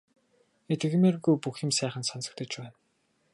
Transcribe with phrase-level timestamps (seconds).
[0.75, 2.77] Итгэмээргүй бүх юм сайхан сонсогдож байна.